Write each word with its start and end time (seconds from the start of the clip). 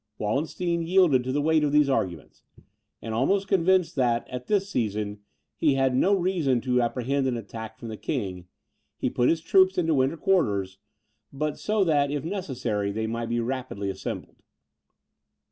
Wallenstein 0.17 0.81
yielded 0.81 1.23
to 1.25 1.31
the 1.31 1.43
weight 1.43 1.63
of 1.63 1.71
these 1.71 1.87
arguments, 1.87 2.41
and 3.03 3.13
almost 3.13 3.47
convinced 3.47 3.95
that, 3.97 4.27
at 4.31 4.47
this 4.47 4.67
season, 4.67 5.19
he 5.55 5.75
had 5.75 5.95
no 5.95 6.15
reason 6.15 6.59
to 6.61 6.81
apprehend 6.81 7.27
an 7.27 7.37
attack 7.37 7.77
from 7.77 7.89
the 7.89 7.97
King, 7.97 8.47
he 8.97 9.11
put 9.11 9.29
his 9.29 9.41
troops 9.41 9.77
into 9.77 9.93
winter 9.93 10.17
quarters, 10.17 10.79
but 11.31 11.59
so 11.59 11.83
that, 11.83 12.09
if 12.09 12.23
necessary, 12.23 12.91
they 12.91 13.05
might 13.05 13.29
be 13.29 13.39
rapidly 13.39 13.91
assembled. 13.91 14.37